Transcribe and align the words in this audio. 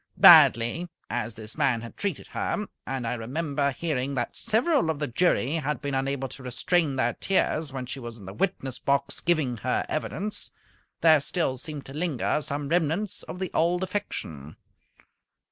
Badly 0.17 0.89
as 1.11 1.35
this 1.35 1.55
man 1.55 1.81
had 1.81 1.95
treated 1.95 2.29
her 2.29 2.65
and 2.87 3.05
I 3.05 3.13
remember 3.13 3.69
hearing 3.69 4.15
that 4.15 4.35
several 4.35 4.89
of 4.89 4.97
the 4.97 5.05
jury 5.05 5.57
had 5.57 5.79
been 5.79 5.93
unable 5.93 6.27
to 6.29 6.41
restrain 6.41 6.95
their 6.95 7.13
tears 7.13 7.71
when 7.71 7.85
she 7.85 7.99
was 7.99 8.17
in 8.17 8.25
the 8.25 8.33
witness 8.33 8.79
box 8.79 9.19
giving 9.19 9.57
her 9.57 9.85
evidence 9.87 10.49
there 11.01 11.19
still 11.19 11.55
seemed 11.55 11.85
to 11.85 11.93
linger 11.93 12.41
some 12.41 12.67
remnants 12.69 13.21
of 13.21 13.37
the 13.37 13.51
old 13.53 13.83
affection. 13.83 14.55